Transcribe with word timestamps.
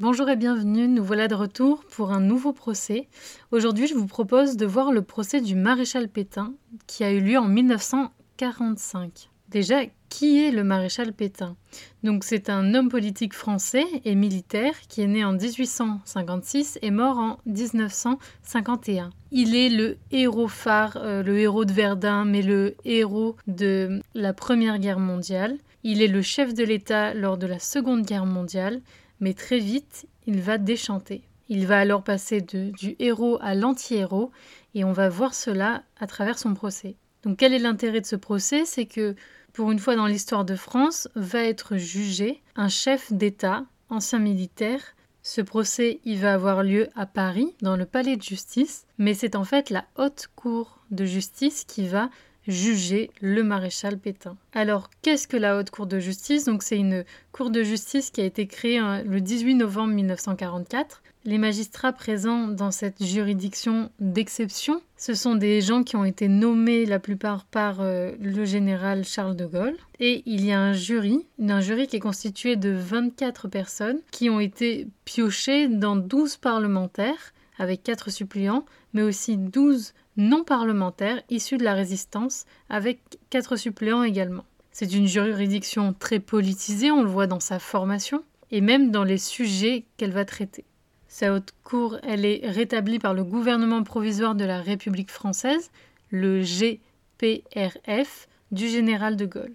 Bonjour 0.00 0.30
et 0.30 0.36
bienvenue, 0.36 0.88
nous 0.88 1.04
voilà 1.04 1.28
de 1.28 1.34
retour 1.34 1.84
pour 1.90 2.10
un 2.10 2.20
nouveau 2.20 2.54
procès. 2.54 3.06
Aujourd'hui, 3.50 3.86
je 3.86 3.92
vous 3.92 4.06
propose 4.06 4.56
de 4.56 4.64
voir 4.64 4.92
le 4.92 5.02
procès 5.02 5.42
du 5.42 5.54
maréchal 5.54 6.08
Pétain 6.08 6.54
qui 6.86 7.04
a 7.04 7.12
eu 7.12 7.20
lieu 7.20 7.36
en 7.36 7.46
1945. 7.46 9.28
Déjà, 9.50 9.80
qui 10.08 10.42
est 10.42 10.52
le 10.52 10.64
maréchal 10.64 11.12
Pétain? 11.12 11.54
Donc 12.02 12.24
c'est 12.24 12.48
un 12.48 12.72
homme 12.72 12.88
politique 12.88 13.34
français 13.34 13.84
et 14.06 14.14
militaire 14.14 14.72
qui 14.88 15.02
est 15.02 15.06
né 15.06 15.22
en 15.22 15.34
1856 15.34 16.78
et 16.80 16.90
mort 16.90 17.18
en 17.18 17.38
1951. 17.44 19.10
Il 19.32 19.54
est 19.54 19.68
le 19.68 19.98
héros 20.12 20.48
phare, 20.48 20.96
euh, 20.96 21.22
le 21.22 21.38
héros 21.38 21.66
de 21.66 21.72
Verdun, 21.72 22.24
mais 22.24 22.40
le 22.40 22.74
héros 22.86 23.36
de 23.46 24.00
la 24.14 24.32
Première 24.32 24.78
Guerre 24.78 24.98
mondiale. 24.98 25.58
Il 25.82 26.00
est 26.00 26.08
le 26.08 26.22
chef 26.22 26.54
de 26.54 26.64
l'État 26.64 27.12
lors 27.12 27.36
de 27.36 27.46
la 27.46 27.58
Seconde 27.58 28.06
Guerre 28.06 28.24
mondiale 28.24 28.80
mais 29.20 29.34
très 29.34 29.58
vite, 29.58 30.06
il 30.26 30.40
va 30.40 30.58
déchanter. 30.58 31.22
Il 31.48 31.66
va 31.66 31.78
alors 31.78 32.04
passer 32.04 32.40
du 32.40 32.96
héros 32.98 33.38
à 33.40 33.54
l'anti-héros, 33.54 34.30
et 34.74 34.84
on 34.84 34.92
va 34.92 35.08
voir 35.08 35.34
cela 35.34 35.82
à 35.98 36.06
travers 36.06 36.38
son 36.38 36.54
procès. 36.54 36.94
Donc 37.22 37.38
quel 37.38 37.52
est 37.52 37.58
l'intérêt 37.58 38.00
de 38.00 38.06
ce 38.06 38.16
procès? 38.16 38.64
C'est 38.64 38.86
que, 38.86 39.14
pour 39.52 39.72
une 39.72 39.78
fois 39.78 39.96
dans 39.96 40.06
l'histoire 40.06 40.44
de 40.44 40.54
France, 40.54 41.08
va 41.16 41.42
être 41.42 41.76
jugé 41.76 42.40
un 42.56 42.68
chef 42.68 43.12
d'État, 43.12 43.64
ancien 43.88 44.20
militaire. 44.20 44.80
Ce 45.22 45.40
procès, 45.40 46.00
il 46.04 46.18
va 46.18 46.32
avoir 46.32 46.62
lieu 46.62 46.88
à 46.94 47.04
Paris, 47.04 47.54
dans 47.60 47.76
le 47.76 47.84
palais 47.84 48.16
de 48.16 48.22
justice, 48.22 48.86
mais 48.96 49.12
c'est 49.12 49.36
en 49.36 49.44
fait 49.44 49.68
la 49.70 49.84
haute 49.96 50.28
cour 50.34 50.78
de 50.90 51.04
justice 51.04 51.64
qui 51.64 51.86
va 51.86 52.10
juger 52.50 53.10
le 53.20 53.42
maréchal 53.42 53.98
Pétain. 53.98 54.36
Alors, 54.52 54.90
qu'est-ce 55.02 55.28
que 55.28 55.36
la 55.36 55.56
Haute 55.56 55.70
Cour 55.70 55.86
de 55.86 55.98
justice? 55.98 56.44
Donc, 56.44 56.62
c'est 56.62 56.76
une 56.76 57.04
cour 57.32 57.50
de 57.50 57.62
justice 57.62 58.10
qui 58.10 58.20
a 58.20 58.24
été 58.24 58.46
créée 58.46 58.78
hein, 58.78 59.02
le 59.04 59.20
18 59.20 59.54
novembre 59.54 59.94
1944. 59.94 61.02
Les 61.26 61.36
magistrats 61.36 61.92
présents 61.92 62.48
dans 62.48 62.70
cette 62.70 63.04
juridiction 63.04 63.90
d'exception, 64.00 64.80
ce 64.96 65.12
sont 65.12 65.34
des 65.34 65.60
gens 65.60 65.82
qui 65.82 65.96
ont 65.96 66.04
été 66.06 66.28
nommés 66.28 66.86
la 66.86 66.98
plupart 66.98 67.44
par 67.44 67.82
euh, 67.82 68.12
le 68.20 68.46
général 68.46 69.04
Charles 69.04 69.36
de 69.36 69.44
Gaulle. 69.44 69.76
Et 69.98 70.22
il 70.24 70.46
y 70.46 70.52
a 70.52 70.58
un 70.58 70.72
jury, 70.72 71.26
un 71.38 71.60
jury 71.60 71.88
qui 71.88 71.96
est 71.96 72.00
constitué 72.00 72.56
de 72.56 72.70
24 72.70 73.48
personnes 73.48 74.00
qui 74.10 74.30
ont 74.30 74.40
été 74.40 74.88
piochées 75.04 75.68
dans 75.68 75.96
12 75.96 76.38
parlementaires 76.38 77.34
avec 77.60 77.82
4 77.82 78.10
suppléants, 78.10 78.64
mais 78.94 79.02
aussi 79.02 79.36
12 79.36 79.92
non 80.16 80.44
parlementaires 80.44 81.22
issus 81.28 81.58
de 81.58 81.62
la 81.62 81.74
résistance, 81.74 82.46
avec 82.70 83.00
quatre 83.28 83.56
suppléants 83.56 84.02
également. 84.02 84.46
C'est 84.72 84.94
une 84.94 85.06
juridiction 85.06 85.92
très 85.92 86.20
politisée, 86.20 86.90
on 86.90 87.02
le 87.02 87.08
voit 87.08 87.26
dans 87.26 87.38
sa 87.38 87.58
formation, 87.58 88.24
et 88.50 88.62
même 88.62 88.90
dans 88.90 89.04
les 89.04 89.18
sujets 89.18 89.84
qu'elle 89.98 90.12
va 90.12 90.24
traiter. 90.24 90.64
Sa 91.06 91.34
haute 91.34 91.52
cour, 91.62 91.98
elle 92.02 92.24
est 92.24 92.40
rétablie 92.44 92.98
par 92.98 93.12
le 93.12 93.24
gouvernement 93.24 93.82
provisoire 93.82 94.34
de 94.34 94.44
la 94.46 94.62
République 94.62 95.10
française, 95.10 95.70
le 96.08 96.42
GPRF, 96.42 98.26
du 98.52 98.68
général 98.68 99.16
de 99.16 99.26
Gaulle. 99.26 99.54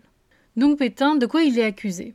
Donc 0.58 0.78
Pétain, 0.78 1.16
de 1.16 1.26
quoi 1.26 1.42
il 1.42 1.58
est 1.58 1.64
accusé? 1.64 2.14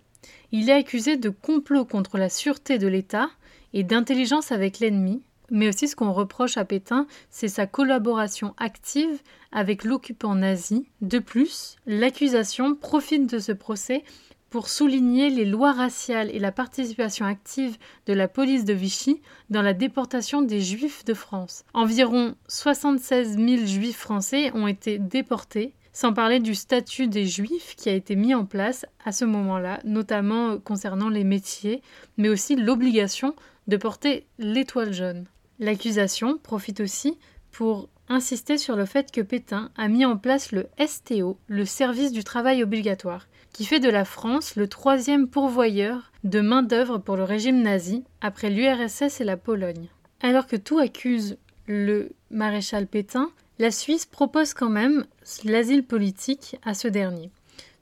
Il 0.53 0.71
est 0.71 0.75
accusé 0.75 1.17
de 1.17 1.31
complot 1.31 1.85
contre 1.85 2.17
la 2.17 2.29
sûreté 2.29 2.79
de 2.79 2.87
l'État 2.87 3.29
et 3.73 3.83
d'intelligence 3.83 4.53
avec 4.53 4.79
l'ennemi, 4.79 5.23
mais 5.51 5.69
aussi 5.69 5.89
ce 5.89 5.97
qu'on 5.97 6.13
reproche 6.13 6.57
à 6.57 6.65
Pétain, 6.65 7.07
c'est 7.31 7.49
sa 7.49 7.67
collaboration 7.67 8.55
active 8.59 9.21
avec 9.53 9.85
l'occupant 9.85 10.35
nazi. 10.35 10.87
De 11.01 11.19
plus, 11.19 11.77
l'accusation 11.87 12.75
profite 12.75 13.31
de 13.31 13.39
ce 13.39 13.53
procès 13.53 14.05
pour 14.51 14.69
souligner 14.69 15.31
les 15.31 15.45
lois 15.45 15.73
raciales 15.73 16.31
et 16.35 16.41
la 16.41 16.53
participation 16.53 17.25
active 17.25 17.79
de 18.07 18.13
la 18.13 18.29
police 18.29 18.65
de 18.65 18.73
Vichy 18.73 19.23
dans 19.49 19.63
la 19.63 19.75
déportation 19.75 20.43
des 20.43 20.61
Juifs 20.61 21.05
de 21.05 21.15
France. 21.15 21.65
Environ 21.73 22.35
76 22.49 23.39
000 23.39 23.67
Juifs 23.67 23.97
français 23.97 24.51
ont 24.55 24.67
été 24.67 24.99
déportés, 24.99 25.75
sans 25.93 26.13
parler 26.13 26.41
du 26.41 26.55
statut 26.55 27.07
des 27.07 27.27
Juifs 27.27 27.77
qui 27.77 27.89
a 27.89 27.95
été 27.95 28.17
mis 28.17 28.35
en 28.35 28.45
place 28.45 28.87
à 29.05 29.13
ce 29.13 29.25
moment-là, 29.25 29.81
notamment 29.85 30.59
concernant 30.59 31.09
les 31.09 31.25
métiers, 31.25 31.81
mais 32.17 32.29
aussi 32.29 32.57
l'obligation 32.57 33.35
de 33.69 33.77
porter 33.77 34.27
l'étoile 34.39 34.93
jaune. 34.93 35.27
L'accusation 35.61 36.39
profite 36.39 36.81
aussi 36.81 37.19
pour 37.53 37.91
insister 38.09 38.57
sur 38.57 38.77
le 38.77 38.87
fait 38.87 39.13
que 39.13 39.21
Pétain 39.21 39.71
a 39.77 39.89
mis 39.89 40.07
en 40.07 40.17
place 40.17 40.53
le 40.53 40.67
STO, 40.85 41.39
le 41.49 41.67
service 41.67 42.13
du 42.13 42.25
travail 42.25 42.63
obligatoire, 42.63 43.29
qui 43.53 43.67
fait 43.67 43.79
de 43.79 43.91
la 43.91 44.07
France 44.07 44.57
le 44.57 44.69
troisième 44.69 45.29
pourvoyeur 45.29 46.13
de 46.25 46.41
main-d'œuvre 46.41 46.97
pour 46.97 47.17
le 47.17 47.25
régime 47.25 47.61
nazi 47.61 48.05
après 48.23 48.49
l'URSS 48.49 49.21
et 49.21 49.25
la 49.25 49.37
Pologne. 49.37 49.89
Alors 50.23 50.47
que 50.47 50.57
tout 50.57 50.79
accuse 50.79 51.37
le 51.67 52.11
maréchal 52.31 52.87
Pétain, 52.87 53.31
la 53.59 53.71
Suisse 53.71 54.07
propose 54.07 54.55
quand 54.55 54.71
même 54.71 55.05
l'asile 55.45 55.85
politique 55.85 56.57
à 56.65 56.73
ce 56.73 56.89
dernier. 56.89 57.31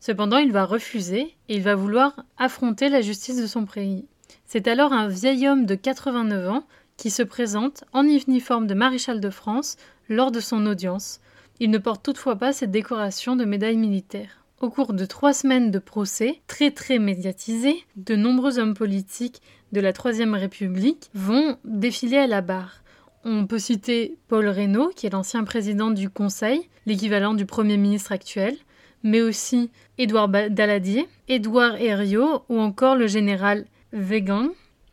Cependant, 0.01 0.39
il 0.39 0.51
va 0.51 0.65
refuser 0.65 1.37
et 1.49 1.57
il 1.57 1.63
va 1.63 1.77
vouloir 1.77 2.25
affronter 2.39 2.89
la 2.89 3.03
justice 3.03 3.41
de 3.41 3.47
son 3.47 3.67
pays. 3.67 4.05
C'est 4.47 4.67
alors 4.67 4.93
un 4.93 5.09
vieil 5.09 5.47
homme 5.47 5.67
de 5.67 5.75
89 5.75 6.49
ans 6.51 6.65
qui 6.99 7.09
se 7.09 7.23
présente 7.23 7.85
en 7.95 8.03
uniforme 8.03 8.67
de 8.67 8.75
maréchal 8.75 9.21
de 9.21 9.31
France 9.31 9.77
lors 10.11 10.31
de 10.31 10.41
son 10.41 10.67
audience. 10.67 11.21
Il 11.61 11.71
ne 11.71 11.79
porte 11.79 12.05
toutefois 12.05 12.37
pas 12.37 12.53
cette 12.53 12.71
décoration 12.71 13.37
de 13.37 13.47
médaille 13.47 13.79
militaire. 13.79 14.45
Au 14.61 14.69
cours 14.69 14.93
de 14.93 15.05
trois 15.07 15.33
semaines 15.33 15.71
de 15.71 15.79
procès, 15.79 16.41
très 16.49 16.73
très 16.73 16.99
médiatisés, 16.99 17.85
de 17.97 18.17
nombreux 18.17 18.59
hommes 18.59 18.75
politiques 18.75 19.41
de 19.73 19.81
la 19.81 19.93
Troisième 19.93 20.35
République 20.35 21.11
vont 21.15 21.57
défiler 21.65 22.19
à 22.19 22.27
la 22.27 22.41
barre. 22.41 22.83
On 23.25 23.47
peut 23.47 23.59
citer 23.59 24.17
Paul 24.27 24.49
Reynaud, 24.49 24.91
qui 24.97 25.07
est 25.07 25.11
l'ancien 25.11 25.45
président 25.45 25.91
du 25.91 26.11
Conseil, 26.11 26.69
l'équivalent 26.87 27.35
du 27.35 27.47
Premier 27.47 27.77
ministre 27.77 28.11
actuel, 28.11 28.57
mais 29.05 29.21
aussi 29.21 29.71
Édouard 29.99 30.29
Daladier, 30.29 31.09
Édouard 31.29 31.77
Herriot 31.77 32.43
ou 32.49 32.59
encore 32.59 32.97
le 32.97 33.07
général 33.07 33.67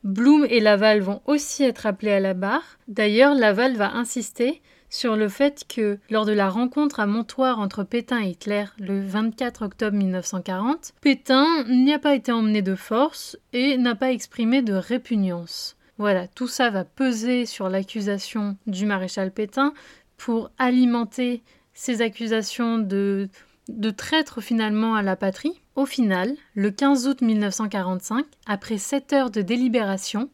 Bloom 0.06 0.46
et 0.48 0.60
Laval 0.60 1.02
vont 1.02 1.24
aussi 1.26 1.64
être 1.64 1.88
appelés 1.88 2.12
à 2.12 2.20
la 2.20 2.36
barre. 2.36 2.78
D'ailleurs, 2.88 3.34
Laval 3.34 3.76
va 3.76 3.94
insister 3.94 4.62
sur 4.88 5.16
le 5.16 5.28
fait 5.30 5.66
que 5.68 5.98
lors 6.12 6.26
de 6.26 6.32
la 6.32 6.48
rencontre 6.48 7.00
à 7.00 7.08
Montoire 7.08 7.60
entre 7.60 7.84
Pétain 7.84 8.22
et 8.22 8.30
Hitler 8.30 8.66
le 8.78 9.02
24 9.02 9.66
octobre 9.66 9.98
1940, 9.98 10.94
Pétain 11.02 11.64
n'y 11.64 11.92
a 11.92 11.98
pas 11.98 12.14
été 12.14 12.32
emmené 12.32 12.62
de 12.62 12.76
force 12.76 13.36
et 13.52 13.78
n'a 13.78 13.96
pas 13.96 14.12
exprimé 14.12 14.62
de 14.62 14.76
répugnance. 14.76 15.76
Voilà, 15.98 16.28
tout 16.28 16.48
ça 16.48 16.70
va 16.70 16.86
peser 16.86 17.48
sur 17.48 17.68
l'accusation 17.68 18.58
du 18.68 18.86
maréchal 18.86 19.32
Pétain 19.32 19.74
pour 20.18 20.52
alimenter 20.60 21.42
ces 21.74 22.04
accusations 22.04 22.78
de, 22.78 23.28
de 23.70 23.90
traître 23.90 24.40
finalement 24.40 24.94
à 24.94 25.02
la 25.02 25.16
patrie. 25.16 25.64
Au 25.76 25.86
final, 25.86 26.36
le 26.54 26.72
15 26.72 27.06
août 27.08 27.22
1945, 27.22 28.26
après 28.46 28.78
7 28.78 29.12
heures 29.12 29.30
de 29.30 29.42
délibération, 29.42 30.30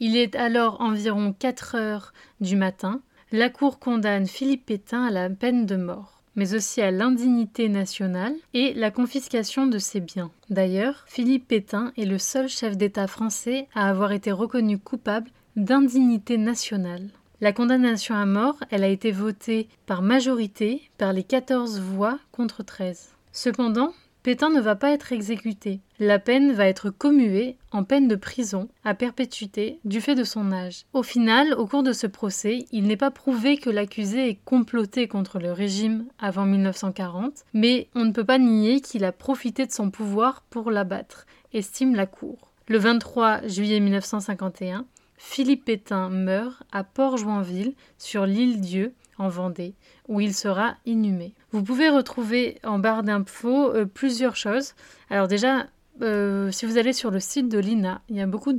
il 0.00 0.16
est 0.16 0.34
alors 0.34 0.80
environ 0.80 1.34
4 1.38 1.74
heures 1.74 2.14
du 2.40 2.56
matin, 2.56 3.02
la 3.30 3.50
Cour 3.50 3.78
condamne 3.78 4.26
Philippe 4.26 4.64
Pétain 4.64 5.04
à 5.04 5.10
la 5.10 5.28
peine 5.28 5.66
de 5.66 5.76
mort, 5.76 6.22
mais 6.34 6.54
aussi 6.54 6.80
à 6.80 6.90
l'indignité 6.90 7.68
nationale 7.68 8.34
et 8.54 8.72
la 8.72 8.90
confiscation 8.90 9.66
de 9.66 9.78
ses 9.78 10.00
biens. 10.00 10.30
D'ailleurs, 10.48 11.04
Philippe 11.06 11.48
Pétain 11.48 11.92
est 11.98 12.06
le 12.06 12.18
seul 12.18 12.48
chef 12.48 12.78
d'État 12.78 13.06
français 13.06 13.68
à 13.74 13.90
avoir 13.90 14.12
été 14.12 14.32
reconnu 14.32 14.78
coupable 14.78 15.30
d'indignité 15.56 16.38
nationale. 16.38 17.10
La 17.42 17.52
condamnation 17.52 18.14
à 18.14 18.24
mort, 18.24 18.56
elle 18.70 18.82
a 18.82 18.88
été 18.88 19.12
votée 19.12 19.68
par 19.84 20.00
majorité 20.00 20.88
par 20.96 21.12
les 21.12 21.22
14 21.22 21.80
voix 21.80 22.18
contre 22.32 22.62
13. 22.62 23.10
Cependant, 23.32 23.92
Pétain 24.26 24.50
ne 24.50 24.60
va 24.60 24.74
pas 24.74 24.90
être 24.90 25.12
exécuté. 25.12 25.78
La 26.00 26.18
peine 26.18 26.50
va 26.50 26.66
être 26.66 26.90
commuée 26.90 27.56
en 27.70 27.84
peine 27.84 28.08
de 28.08 28.16
prison 28.16 28.68
à 28.82 28.92
perpétuité 28.92 29.78
du 29.84 30.00
fait 30.00 30.16
de 30.16 30.24
son 30.24 30.50
âge. 30.50 30.84
Au 30.92 31.04
final, 31.04 31.54
au 31.54 31.68
cours 31.68 31.84
de 31.84 31.92
ce 31.92 32.08
procès, 32.08 32.64
il 32.72 32.88
n'est 32.88 32.96
pas 32.96 33.12
prouvé 33.12 33.56
que 33.56 33.70
l'accusé 33.70 34.28
ait 34.28 34.40
comploté 34.44 35.06
contre 35.06 35.38
le 35.38 35.52
régime 35.52 36.06
avant 36.18 36.44
1940, 36.44 37.44
mais 37.54 37.86
on 37.94 38.04
ne 38.04 38.10
peut 38.10 38.24
pas 38.24 38.38
nier 38.38 38.80
qu'il 38.80 39.04
a 39.04 39.12
profité 39.12 39.64
de 39.64 39.70
son 39.70 39.92
pouvoir 39.92 40.42
pour 40.50 40.72
l'abattre, 40.72 41.24
estime 41.52 41.94
la 41.94 42.06
Cour. 42.06 42.50
Le 42.66 42.78
23 42.78 43.46
juillet 43.46 43.78
1951, 43.78 44.86
Philippe 45.18 45.66
Pétain 45.66 46.08
meurt 46.08 46.64
à 46.72 46.82
Port-Joinville, 46.82 47.74
sur 47.96 48.26
l'île 48.26 48.60
Dieu, 48.60 48.92
en 49.18 49.28
Vendée, 49.28 49.74
où 50.08 50.20
il 50.20 50.34
sera 50.34 50.74
inhumé. 50.84 51.32
Vous 51.52 51.62
pouvez 51.62 51.88
retrouver 51.88 52.58
en 52.64 52.78
barre 52.78 53.02
d'infos 53.02 53.70
euh, 53.74 53.86
plusieurs 53.86 54.36
choses. 54.36 54.74
Alors 55.10 55.28
déjà, 55.28 55.66
euh, 56.02 56.50
si 56.50 56.66
vous 56.66 56.76
allez 56.76 56.92
sur 56.92 57.10
le 57.10 57.20
site 57.20 57.48
de 57.48 57.58
l'INA, 57.58 58.02
il 58.08 58.16
y 58.16 58.20
a 58.20 58.26
beaucoup 58.26 58.52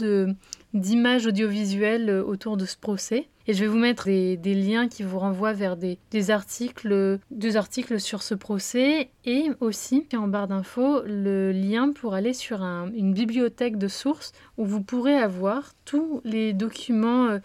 d'images 0.73 1.27
audiovisuelles 1.27 2.09
euh, 2.09 2.23
autour 2.23 2.55
de 2.55 2.65
ce 2.65 2.77
procès. 2.77 3.27
Et 3.45 3.53
je 3.53 3.61
vais 3.61 3.67
vous 3.67 3.77
mettre 3.77 4.05
des, 4.05 4.53
liens 4.53 4.87
qui 4.87 5.03
vous 5.03 5.19
renvoient 5.19 5.53
vers 5.53 5.77
des, 5.77 5.97
articles, 6.31 7.17
deux 7.31 7.55
articles 7.55 7.97
sur 7.97 8.21
ce 8.21 8.35
procès 8.35 9.09
et 9.23 9.51
aussi 9.61 10.05
en 10.13 10.27
barre 10.27 10.49
d'infos 10.49 11.01
le 11.05 11.53
lien 11.53 11.93
pour 11.93 12.13
aller 12.13 12.33
sur 12.33 12.61
une 12.61 13.13
bibliothèque 13.13 13.77
de 13.77 13.87
sources 13.87 14.33
où 14.57 14.65
vous 14.65 14.81
pourrez 14.81 15.15
avoir 15.15 15.71
tous 15.85 16.19
les 16.25 16.51
documents 16.51 17.39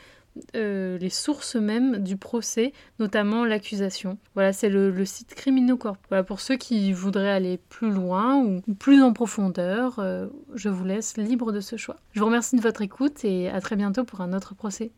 euh, 0.57 0.99
les 0.99 1.11
sources 1.11 1.57
mêmes 1.57 1.99
du 1.99 2.17
procès, 2.17 2.73
notamment 2.99 3.45
l'accusation. 3.45 4.19
Voilà, 4.35 4.53
c'est 4.53 4.69
le, 4.69 5.05
site 5.05 5.35
Criminocorp. 5.35 5.97
Voilà, 6.09 6.25
pour 6.25 6.41
ceux 6.41 6.57
qui 6.57 6.93
voudraient 6.93 7.31
aller 7.31 7.59
plus 7.69 7.91
loin 7.91 8.43
ou, 8.43 8.61
plus 8.75 9.03
en 9.03 9.13
profondeur, 9.13 9.99
euh, 9.99 10.27
je 10.55 10.69
vous 10.69 10.85
laisse 10.85 11.17
libre 11.17 11.53
de 11.53 11.61
ce 11.61 11.77
choix. 11.77 11.97
Je 12.13 12.21
vous 12.21 12.27
remercie 12.27 12.57
de 12.57 12.63
votre 12.63 12.83
écoute 12.83 13.25
et 13.25 13.49
à 13.49 13.61
très 13.61 13.77
bientôt 13.77 14.05
pour 14.05 14.21
un 14.21 14.33
autre 14.33 14.55
procès. 14.55 14.93